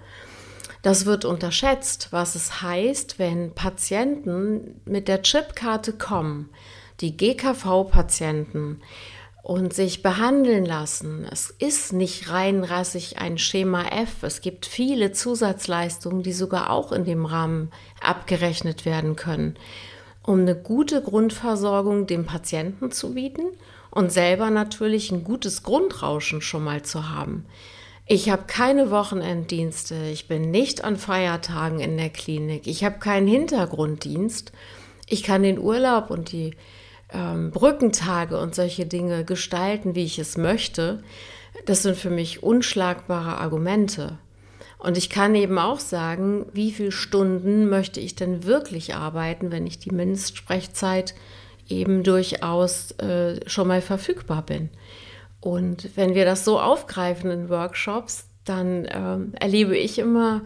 Das 0.80 1.04
wird 1.04 1.26
unterschätzt, 1.26 2.08
was 2.12 2.34
es 2.34 2.62
heißt, 2.62 3.18
wenn 3.18 3.54
Patienten 3.54 4.80
mit 4.86 5.06
der 5.06 5.20
Chipkarte 5.20 5.92
kommen, 5.92 6.48
die 7.00 7.16
GKV-Patienten 7.16 8.80
und 9.42 9.72
sich 9.72 10.02
behandeln 10.02 10.66
lassen. 10.66 11.26
Es 11.30 11.50
ist 11.50 11.92
nicht 11.92 12.30
rein 12.30 12.62
rassig 12.62 13.18
ein 13.18 13.38
Schema 13.38 13.84
F. 13.84 14.22
Es 14.22 14.42
gibt 14.42 14.66
viele 14.66 15.12
Zusatzleistungen, 15.12 16.22
die 16.22 16.32
sogar 16.32 16.70
auch 16.70 16.92
in 16.92 17.04
dem 17.04 17.24
Rahmen 17.24 17.70
abgerechnet 18.02 18.84
werden 18.84 19.16
können 19.16 19.56
um 20.22 20.40
eine 20.40 20.54
gute 20.54 21.02
Grundversorgung 21.02 22.06
dem 22.06 22.24
Patienten 22.24 22.90
zu 22.90 23.14
bieten 23.14 23.46
und 23.90 24.12
selber 24.12 24.50
natürlich 24.50 25.10
ein 25.10 25.24
gutes 25.24 25.62
Grundrauschen 25.62 26.42
schon 26.42 26.64
mal 26.64 26.82
zu 26.82 27.08
haben. 27.08 27.46
Ich 28.06 28.28
habe 28.28 28.44
keine 28.46 28.90
Wochenenddienste, 28.90 29.94
ich 30.12 30.28
bin 30.28 30.50
nicht 30.50 30.84
an 30.84 30.96
Feiertagen 30.96 31.80
in 31.80 31.96
der 31.96 32.10
Klinik, 32.10 32.66
ich 32.66 32.84
habe 32.84 32.98
keinen 32.98 33.28
Hintergrunddienst. 33.28 34.52
Ich 35.06 35.22
kann 35.22 35.42
den 35.42 35.58
Urlaub 35.58 36.10
und 36.10 36.30
die 36.32 36.54
ähm, 37.12 37.50
Brückentage 37.50 38.38
und 38.38 38.54
solche 38.54 38.86
Dinge 38.86 39.24
gestalten, 39.24 39.94
wie 39.94 40.04
ich 40.04 40.18
es 40.18 40.36
möchte. 40.36 41.02
Das 41.66 41.82
sind 41.82 41.96
für 41.96 42.10
mich 42.10 42.42
unschlagbare 42.42 43.38
Argumente. 43.38 44.18
Und 44.78 44.96
ich 44.96 45.10
kann 45.10 45.34
eben 45.34 45.58
auch 45.58 45.78
sagen, 45.78 46.46
wie 46.52 46.72
viele 46.72 46.92
Stunden 46.92 47.68
möchte 47.68 48.00
ich 48.00 48.14
denn 48.14 48.44
wirklich 48.44 48.94
arbeiten, 48.94 49.50
wenn 49.50 49.66
ich 49.66 49.78
die 49.78 49.90
Mindestsprechzeit 49.90 51.14
eben 51.68 52.02
durchaus 52.02 52.92
äh, 52.92 53.46
schon 53.48 53.68
mal 53.68 53.82
verfügbar 53.82 54.42
bin. 54.42 54.70
Und 55.40 55.96
wenn 55.96 56.14
wir 56.14 56.24
das 56.24 56.44
so 56.44 56.58
aufgreifen 56.58 57.30
in 57.30 57.48
Workshops, 57.48 58.26
dann 58.44 58.86
äh, 58.86 59.18
erlebe 59.38 59.76
ich 59.76 59.98
immer, 59.98 60.42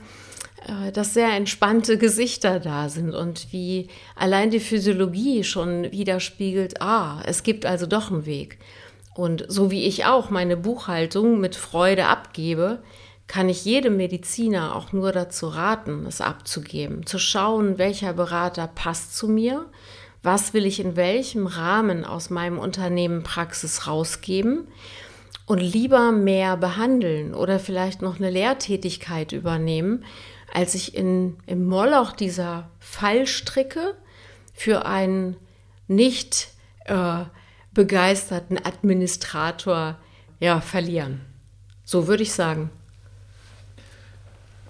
dass 0.92 1.14
sehr 1.14 1.30
entspannte 1.30 1.99
Gesichter 1.99 2.61
da 2.61 2.88
sind 2.88 3.14
und 3.14 3.49
wie 3.52 3.88
allein 4.16 4.50
die 4.50 4.61
Physiologie 4.61 5.44
schon 5.44 5.90
widerspiegelt, 5.92 6.80
ah, 6.80 7.23
es 7.26 7.42
gibt 7.42 7.66
also 7.66 7.87
doch 7.87 8.11
einen 8.11 8.26
Weg. 8.26 8.59
Und 9.14 9.44
so 9.49 9.71
wie 9.71 9.85
ich 9.85 10.06
auch 10.06 10.30
meine 10.30 10.56
Buchhaltung 10.56 11.40
mit 11.40 11.54
Freude 11.54 12.06
abgebe, 12.06 12.83
kann 13.26 13.49
ich 13.49 13.64
jedem 13.64 13.97
Mediziner 13.97 14.75
auch 14.75 14.92
nur 14.92 15.12
dazu 15.12 15.49
raten, 15.49 16.04
es 16.06 16.21
abzugeben, 16.21 17.06
zu 17.06 17.18
schauen, 17.18 17.78
welcher 17.78 18.12
Berater 18.12 18.66
passt 18.66 19.16
zu 19.16 19.28
mir, 19.28 19.66
was 20.23 20.52
will 20.54 20.66
ich 20.66 20.80
in 20.80 20.97
welchem 20.97 21.47
Rahmen 21.47 22.04
aus 22.04 22.30
meinem 22.30 22.59
Unternehmen 22.59 23.23
Praxis 23.23 23.87
rausgeben 23.87 24.66
und 25.47 25.59
lieber 25.59 26.12
mehr 26.12 26.56
behandeln 26.56 27.35
oder 27.35 27.59
vielleicht 27.59 28.02
noch 28.02 28.16
eine 28.16 28.30
Lehrtätigkeit 28.30 29.33
übernehmen, 29.33 30.04
als 30.54 30.75
ich 30.75 30.96
in, 30.96 31.37
im 31.46 31.66
Moloch 31.66 32.12
dieser 32.12 32.70
Fallstricke 32.78 33.94
für 34.54 34.87
einen 34.87 35.37
nicht 35.88 36.49
äh, 36.87 37.25
begeisterten 37.73 38.58
Administrator 38.64 39.99
ja, 40.38 40.61
verlieren. 40.61 41.20
So 41.84 42.06
würde 42.06 42.23
ich 42.23 42.32
sagen. 42.32 42.70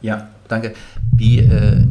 Ja, 0.00 0.30
danke. 0.48 0.74
Wie, 1.12 1.38
äh, 1.38 1.86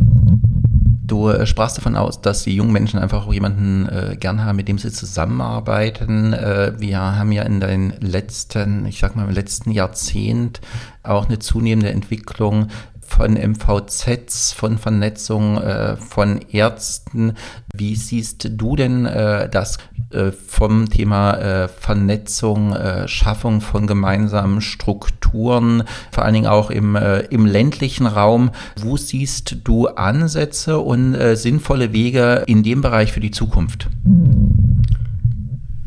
Du 1.05 1.29
äh, 1.29 1.45
sprachst 1.45 1.77
davon 1.77 1.97
aus, 1.97 2.21
dass 2.21 2.43
die 2.43 2.55
jungen 2.55 2.71
Menschen 2.71 2.97
einfach 2.97 3.27
auch 3.27 3.33
jemanden 3.33 3.87
äh, 3.89 4.15
gern 4.17 4.43
haben, 4.43 4.55
mit 4.55 4.69
dem 4.69 4.77
sie 4.77 4.91
zusammenarbeiten. 4.91 6.31
Äh, 6.31 6.73
wir 6.79 6.97
haben 6.99 7.31
ja 7.33 7.43
in 7.43 7.59
den 7.59 7.93
letzten, 7.99 8.85
ich 8.85 8.99
sag 8.99 9.15
mal, 9.15 9.27
im 9.27 9.33
letzten 9.33 9.71
Jahrzehnt 9.71 10.61
auch 11.03 11.27
eine 11.27 11.39
zunehmende 11.39 11.91
Entwicklung 11.91 12.67
von 13.07 13.33
MVZs, 13.33 14.53
von 14.53 14.77
Vernetzung 14.77 15.57
äh, 15.57 15.97
von 15.97 16.39
Ärzten. 16.51 17.33
Wie 17.73 17.95
siehst 17.95 18.49
du 18.51 18.75
denn 18.75 19.05
äh, 19.05 19.49
das 19.49 19.77
äh, 20.11 20.31
vom 20.31 20.89
Thema 20.89 21.33
äh, 21.37 21.67
Vernetzung, 21.67 22.73
äh, 22.73 23.07
Schaffung 23.07 23.61
von 23.61 23.87
gemeinsamen 23.87 24.61
Strukturen, 24.61 25.83
vor 26.11 26.23
allen 26.23 26.33
Dingen 26.33 26.47
auch 26.47 26.69
im, 26.69 26.95
äh, 26.95 27.19
im 27.21 27.45
ländlichen 27.45 28.05
Raum? 28.05 28.51
Wo 28.77 28.97
siehst 28.97 29.57
du 29.63 29.87
Ansätze 29.87 30.79
und 30.79 31.15
sinnvolle 31.35 31.93
Wege 31.93 32.43
in 32.47 32.63
dem 32.63 32.81
Bereich 32.81 33.11
für 33.11 33.19
die 33.19 33.31
Zukunft? 33.31 33.87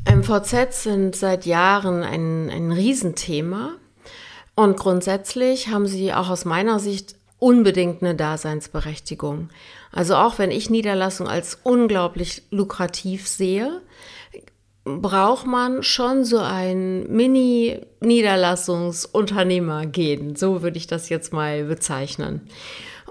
MVZs 0.07 0.85
sind 0.85 1.17
seit 1.17 1.47
Jahren 1.47 2.03
ein, 2.03 2.49
ein 2.51 2.73
Riesenthema. 2.73 3.75
Und 4.57 4.77
grundsätzlich 4.77 5.69
haben 5.69 5.87
sie 5.87 6.13
auch 6.13 6.31
aus 6.31 6.45
meiner 6.45 6.81
Sicht 6.81 7.15
unbedingt 7.39 8.03
eine 8.03 8.15
Daseinsberechtigung. 8.15 9.51
Also 9.93 10.17
auch 10.17 10.39
wenn 10.39 10.51
ich 10.51 10.71
Niederlassung 10.71 11.29
als 11.29 11.59
unglaublich 11.63 12.45
lukrativ 12.51 13.29
sehe, 13.29 13.83
braucht 14.85 15.47
man 15.47 15.83
schon 15.83 16.25
so 16.25 16.39
ein 16.39 17.07
Mini-Niederlassungsunternehmer 17.13 19.85
gehen. 19.87 20.37
So 20.37 20.63
würde 20.63 20.79
ich 20.79 20.87
das 20.87 21.11
jetzt 21.11 21.35
mal 21.35 21.65
bezeichnen. 21.65 22.49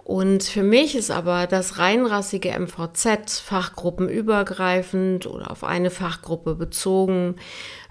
Und 0.04 0.44
für 0.44 0.64
mich 0.64 0.96
ist 0.96 1.12
aber 1.12 1.46
das 1.48 1.78
reinrassige 1.78 2.58
MVZ 2.58 3.40
fachgruppenübergreifend 3.40 5.28
oder 5.28 5.52
auf 5.52 5.64
eine 5.64 5.92
Fachgruppe 5.92 6.56
bezogen 6.56 7.36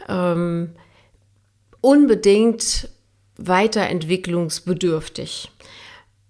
ähm, 0.09 0.73
unbedingt 1.81 2.89
weiterentwicklungsbedürftig. 3.37 5.51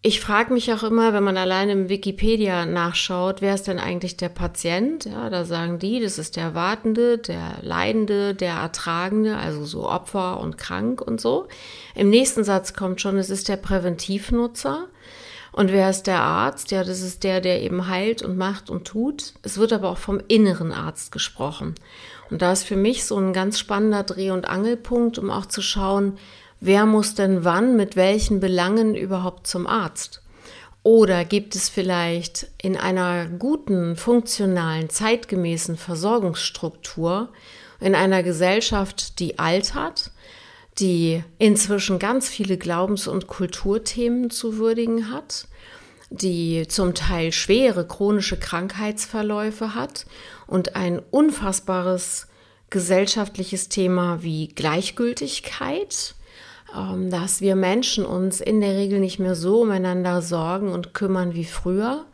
Ich 0.07 0.21
frage 0.21 0.53
mich 0.53 0.71
auch 0.71 0.83
immer, 0.83 1.15
wenn 1.15 1.25
man 1.25 1.39
alleine 1.39 1.73
im 1.73 1.89
Wikipedia 1.89 2.67
nachschaut, 2.67 3.41
wer 3.41 3.55
ist 3.55 3.69
denn 3.69 3.79
eigentlich 3.79 4.19
der 4.19 4.29
Patient? 4.29 5.07
Ja, 5.07 5.31
da 5.31 5.47
sagen 5.47 5.79
die, 5.79 5.99
das 5.99 6.19
ist 6.19 6.37
der 6.37 6.55
Wartende, 6.55 7.17
der 7.17 7.55
Leidende, 7.63 8.35
der 8.35 8.53
Ertragende, 8.53 9.39
also 9.39 9.65
so 9.65 9.89
Opfer 9.89 10.41
und 10.41 10.59
krank 10.59 11.01
und 11.01 11.23
so. 11.23 11.49
Im 11.95 12.11
nächsten 12.11 12.45
Satz 12.45 12.75
kommt 12.75 13.01
schon, 13.01 13.17
es 13.17 13.31
ist 13.31 13.49
der 13.49 13.57
Präventivnutzer. 13.57 14.89
Und 15.53 15.73
wer 15.73 15.89
ist 15.89 16.03
der 16.03 16.21
Arzt? 16.21 16.71
Ja, 16.71 16.85
das 16.85 17.01
ist 17.01 17.25
der, 17.25 17.41
der 17.41 17.63
eben 17.63 17.89
heilt 17.89 18.23
und 18.23 18.37
macht 18.37 18.69
und 18.69 18.87
tut. 18.87 19.33
Es 19.43 19.57
wird 19.57 19.73
aber 19.73 19.89
auch 19.89 19.97
vom 19.97 20.21
inneren 20.29 20.73
Arzt 20.73 21.13
gesprochen. 21.13 21.77
Und 22.29 22.43
da 22.43 22.53
ist 22.53 22.65
für 22.65 22.77
mich 22.77 23.07
so 23.07 23.17
ein 23.17 23.33
ganz 23.33 23.59
spannender 23.59 24.03
Dreh- 24.03 24.33
und 24.33 24.51
Angelpunkt, 24.51 25.19
um 25.19 25.31
auch 25.31 25.47
zu 25.47 25.63
schauen, 25.63 26.19
wer 26.65 26.87
muss 26.87 27.15
denn 27.15 27.45
wann 27.45 27.77
mit 27.77 27.95
welchen 27.95 28.41
Belangen 28.41 28.95
überhaupt 28.95 29.47
zum 29.47 29.67
Arzt? 29.67 30.23
Oder 30.83 31.25
gibt 31.25 31.55
es 31.55 31.69
vielleicht 31.69 32.49
in 32.61 32.77
einer 32.77 33.27
guten, 33.27 33.97
funktionalen, 33.97 34.91
zeitgemäßen 34.91 35.77
Versorgungsstruktur 35.77 37.31
in 37.81 37.95
einer 37.95 38.23
Gesellschaft, 38.23 39.19
die 39.19 39.39
altert, 39.39 40.11
die 40.79 41.23
inzwischen 41.39 41.99
ganz 41.99 42.29
viele 42.29 42.59
Glaubens- 42.59 43.09
und 43.09 43.27
Kulturthemen 43.27 44.31
zu 44.31 44.57
würdigen 44.57 45.11
hat, 45.11 45.49
die 46.11 46.67
zum 46.69 46.95
Teil 46.95 47.33
schwere 47.33 47.87
chronische 47.87 48.39
Krankheitsverläufe 48.39 49.75
hat 49.75 50.07
und 50.47 50.77
ein 50.77 51.01
unfassbares 51.11 52.27
gesellschaftliches 52.71 53.69
Thema 53.69 54.23
wie 54.23 54.49
Gleichgültigkeit, 54.49 56.15
dass 56.75 57.41
wir 57.41 57.55
Menschen 57.55 58.05
uns 58.05 58.41
in 58.41 58.61
der 58.61 58.77
Regel 58.77 58.99
nicht 58.99 59.19
mehr 59.19 59.35
so 59.35 59.63
umeinander 59.63 60.23
sorgen 60.23 60.73
und 60.73 60.93
kümmern 60.93 61.35
wie 61.35 61.45
früher. 61.45 62.05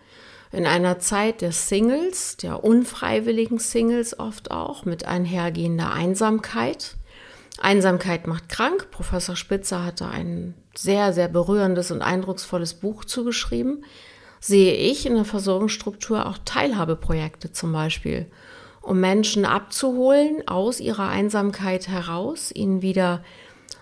In 0.52 0.66
einer 0.66 0.98
Zeit 0.98 1.40
der 1.40 1.52
Singles, 1.52 2.36
der 2.36 2.64
unfreiwilligen 2.64 3.58
Singles 3.58 4.18
oft 4.18 4.50
auch, 4.50 4.84
mit 4.84 5.06
einhergehender 5.06 5.92
Einsamkeit. 5.92 6.96
Einsamkeit 7.60 8.26
macht 8.26 8.48
krank. 8.48 8.90
Professor 8.90 9.36
Spitzer 9.36 9.84
hatte 9.84 10.08
ein 10.08 10.54
sehr, 10.76 11.12
sehr 11.12 11.28
berührendes 11.28 11.90
und 11.90 12.02
eindrucksvolles 12.02 12.74
Buch 12.74 13.04
zugeschrieben. 13.04 13.84
Sehe 14.40 14.74
ich 14.74 15.06
in 15.06 15.14
der 15.14 15.24
Versorgungsstruktur 15.24 16.26
auch 16.26 16.38
Teilhabeprojekte 16.44 17.52
zum 17.52 17.72
Beispiel, 17.72 18.26
um 18.82 18.98
Menschen 18.98 19.44
abzuholen 19.44 20.46
aus 20.48 20.80
ihrer 20.80 21.08
Einsamkeit 21.08 21.88
heraus, 21.88 22.50
ihnen 22.50 22.82
wieder 22.82 23.22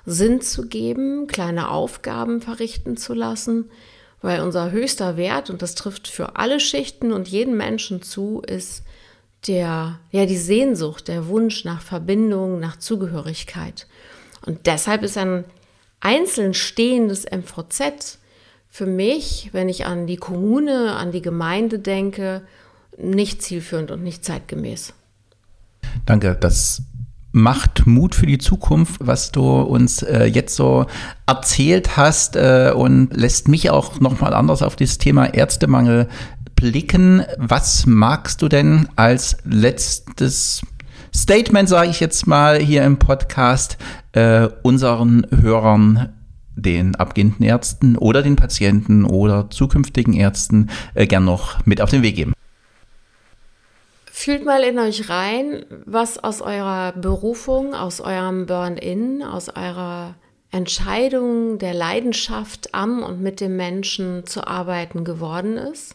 Sinn 0.07 0.41
zu 0.41 0.69
geben, 0.69 1.27
kleine 1.27 1.71
Aufgaben 1.71 2.41
verrichten 2.41 2.97
zu 2.97 3.15
lassen, 3.15 3.71
weil 4.21 4.41
unser 4.41 4.71
höchster 4.71 5.17
Wert, 5.17 5.51
und 5.51 5.63
das 5.63 5.75
trifft 5.75 6.09
für 6.09 6.37
alle 6.37 6.61
Schichten 6.61 7.13
und 7.13 7.29
jeden 7.29 7.57
Menschen 7.57 8.03
zu, 8.03 8.43
ist 8.47 8.83
der, 9.47 10.01
ja, 10.11 10.27
die 10.27 10.37
Sehnsucht, 10.37 11.09
der 11.09 11.29
Wunsch 11.29 11.65
nach 11.65 11.83
Verbindung, 11.83 12.59
nach 12.59 12.77
Zugehörigkeit. 12.77 13.87
Und 14.45 14.67
deshalb 14.67 15.03
ist 15.03 15.17
ein 15.17 15.45
einzeln 16.01 16.55
stehendes 16.55 17.25
MVZ 17.25 18.19
für 18.69 18.87
mich, 18.87 19.51
wenn 19.53 19.69
ich 19.69 19.87
an 19.87 20.07
die 20.07 20.17
Kommune, 20.17 20.95
an 20.95 21.13
die 21.13 21.23
Gemeinde 21.23 21.79
denke, 21.79 22.43
nicht 22.97 23.43
zielführend 23.43 23.91
und 23.91 24.03
nicht 24.03 24.25
zeitgemäß. 24.25 24.93
Danke, 26.05 26.37
das 26.39 26.83
macht 27.33 27.87
Mut 27.87 28.15
für 28.15 28.27
die 28.27 28.39
Zukunft, 28.39 29.01
was 29.05 29.33
du 29.33 29.43
uns 29.61 30.03
äh, 30.03 30.25
jetzt 30.25 30.57
so 30.57 30.87
erzählt 31.27 31.97
hast 31.97 32.37
äh, 32.37 32.73
und 32.75 33.15
lässt 33.15 33.49
mich 33.49 33.71
auch 33.71 34.01
nochmal 34.01 34.35
anders 34.35 34.63
auf 34.63 34.77
das 34.77 34.99
Thema 34.99 35.27
Ärztemangel 35.35 36.09
blicken. 36.57 37.23
Was 37.37 37.87
magst 37.87 38.43
du 38.43 38.49
denn 38.49 38.89
als 38.97 39.37
letztes 39.45 40.63
Statement, 41.15 41.69
sage 41.69 41.91
ich 41.91 42.01
jetzt 42.01 42.27
mal 42.27 42.59
hier 42.59 42.85
im 42.85 42.99
Podcast, 42.99 43.79
äh, 44.13 44.49
unseren 44.63 45.27
Hörern 45.31 46.11
den 46.57 46.97
abgehenden 46.97 47.45
Ärzten 47.45 47.97
oder 47.97 48.23
den 48.23 48.37
Patienten 48.37 49.05
oder 49.05 49.49
zukünftigen 49.51 50.15
Ärzten 50.15 50.71
äh, 50.95 51.07
gern 51.07 51.25
noch 51.25 51.65
mit 51.67 51.81
auf 51.81 51.91
den 51.91 52.03
Weg 52.03 52.17
geben? 52.17 52.33
Fühlt 54.21 54.45
mal 54.45 54.65
in 54.65 54.81
euch 54.81 55.09
rein, 55.09 55.65
was 55.87 56.19
aus 56.19 56.41
eurer 56.41 56.91
Berufung, 56.91 57.73
aus 57.73 58.01
eurem 58.01 58.47
Burn-in, 58.47 59.23
aus 59.23 59.49
eurer 59.49 60.17
Entscheidung 60.51 61.59
der 61.61 61.73
Leidenschaft 61.73 62.75
am 62.75 63.05
und 63.05 63.23
mit 63.23 63.41
dem 63.41 63.55
Menschen 63.55 64.27
zu 64.27 64.45
arbeiten 64.45 65.05
geworden 65.05 65.57
ist. 65.57 65.95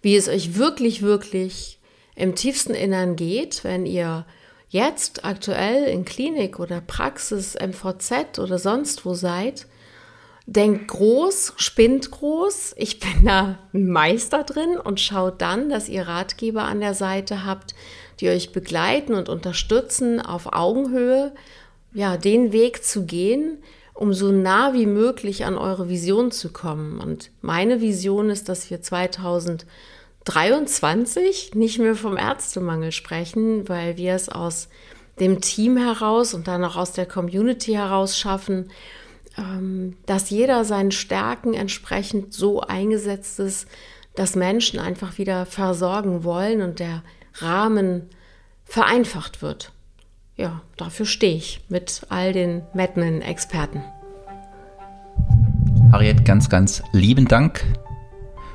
Wie 0.00 0.16
es 0.16 0.26
euch 0.26 0.56
wirklich, 0.56 1.02
wirklich 1.02 1.78
im 2.16 2.34
tiefsten 2.34 2.72
Innern 2.72 3.14
geht, 3.14 3.62
wenn 3.62 3.84
ihr 3.84 4.24
jetzt 4.70 5.26
aktuell 5.26 5.84
in 5.84 6.06
Klinik 6.06 6.60
oder 6.60 6.80
Praxis, 6.80 7.58
MVZ 7.60 8.38
oder 8.38 8.58
sonst 8.58 9.04
wo 9.04 9.12
seid 9.12 9.66
denkt 10.46 10.88
groß, 10.88 11.54
spinnt 11.56 12.10
groß. 12.10 12.74
Ich 12.76 13.00
bin 13.00 13.24
da 13.24 13.58
ein 13.72 13.88
Meister 13.88 14.44
drin 14.44 14.76
und 14.82 15.00
schaut 15.00 15.40
dann, 15.40 15.68
dass 15.68 15.88
ihr 15.88 16.08
Ratgeber 16.08 16.64
an 16.64 16.80
der 16.80 16.94
Seite 16.94 17.44
habt, 17.44 17.74
die 18.20 18.28
euch 18.28 18.52
begleiten 18.52 19.14
und 19.14 19.28
unterstützen, 19.28 20.20
auf 20.20 20.52
Augenhöhe, 20.52 21.32
ja, 21.92 22.16
den 22.16 22.52
Weg 22.52 22.84
zu 22.84 23.04
gehen, 23.04 23.58
um 23.94 24.14
so 24.14 24.32
nah 24.32 24.72
wie 24.72 24.86
möglich 24.86 25.44
an 25.44 25.58
eure 25.58 25.88
Vision 25.88 26.30
zu 26.30 26.50
kommen. 26.50 27.00
Und 27.00 27.32
meine 27.42 27.80
Vision 27.80 28.30
ist, 28.30 28.48
dass 28.48 28.70
wir 28.70 28.80
2023 28.82 31.54
nicht 31.54 31.78
mehr 31.78 31.94
vom 31.94 32.16
Ärztemangel 32.16 32.90
sprechen, 32.92 33.68
weil 33.68 33.96
wir 33.96 34.14
es 34.14 34.28
aus 34.28 34.68
dem 35.18 35.40
Team 35.40 35.76
heraus 35.76 36.34
und 36.34 36.46
dann 36.48 36.64
auch 36.64 36.76
aus 36.76 36.92
der 36.92 37.06
Community 37.06 37.72
heraus 37.72 38.16
schaffen, 38.16 38.70
dass 40.06 40.30
jeder 40.30 40.64
seinen 40.64 40.90
Stärken 40.90 41.54
entsprechend 41.54 42.34
so 42.34 42.60
eingesetzt 42.60 43.38
ist, 43.40 43.68
dass 44.14 44.34
Menschen 44.34 44.78
einfach 44.78 45.18
wieder 45.18 45.46
versorgen 45.46 46.24
wollen 46.24 46.62
und 46.62 46.78
der 46.80 47.02
Rahmen 47.34 48.10
vereinfacht 48.64 49.40
wird. 49.40 49.72
Ja, 50.36 50.62
dafür 50.76 51.06
stehe 51.06 51.36
ich 51.36 51.64
mit 51.68 52.02
all 52.08 52.32
den 52.32 52.62
Madman-Experten. 52.74 53.82
Harriet, 55.92 56.24
ganz, 56.24 56.48
ganz 56.48 56.82
lieben 56.92 57.26
Dank 57.26 57.64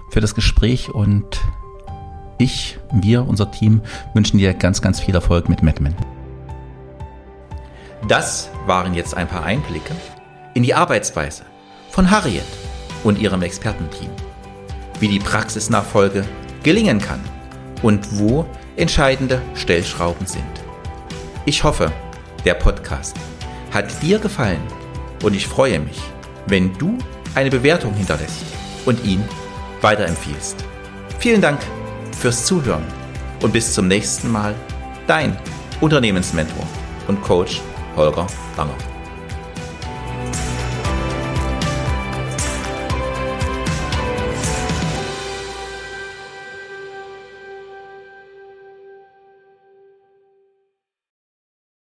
für 0.10 0.22
das 0.22 0.36
Gespräch 0.36 0.90
und 0.90 1.42
ich, 2.38 2.78
wir, 2.92 3.28
unser 3.28 3.52
Team 3.52 3.82
wünschen 4.14 4.38
dir 4.38 4.54
ganz, 4.54 4.82
ganz 4.82 5.00
viel 5.00 5.16
Erfolg 5.16 5.48
mit 5.48 5.64
Madman. 5.64 5.96
Das 8.08 8.50
waren 8.66 8.94
jetzt 8.94 9.16
ein 9.16 9.28
paar 9.28 9.44
Einblicke 9.44 9.96
in 10.56 10.63
die 10.63 10.74
Arbeitsweise 10.74 11.44
von 11.91 12.10
Harriet 12.10 12.41
und 13.04 13.20
ihrem 13.20 13.44
Expertenteam, 13.44 14.10
wie 15.00 15.10
die 15.10 15.20
Praxisnachfolge 15.20 16.26
gelingen 16.63 17.00
kann 17.00 17.20
und 17.84 18.18
wo 18.18 18.48
entscheidende 18.78 19.41
Stellschrauben 19.54 20.26
sind. 20.26 20.44
Ich 21.46 21.63
hoffe, 21.63 21.91
der 22.46 22.56
Podcast 22.56 23.15
hat 23.72 24.02
dir 24.02 24.18
gefallen 24.18 24.62
und 25.24 25.36
ich 25.36 25.46
freue 25.46 25.80
mich, 25.80 26.00
wenn 26.48 26.74
du 26.78 26.98
eine 27.36 27.50
Bewertung 27.50 27.94
hinterlässt 27.94 28.46
und 28.86 29.04
ihn 29.04 29.24
weiterempfiehlst. 29.82 30.63
Vielen 31.20 31.41
Dank 31.41 31.60
fürs 32.18 32.46
Zuhören 32.46 32.86
und 33.41 33.52
bis 33.52 33.74
zum 33.74 33.88
nächsten 33.88 34.32
Mal. 34.32 34.56
Dein 35.06 35.38
Unternehmensmentor 35.82 36.65
und 37.08 37.22
Coach 37.22 37.62
Holger 37.96 38.28
Langer. 38.58 38.94